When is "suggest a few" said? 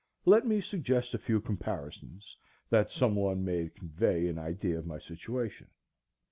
0.61-1.39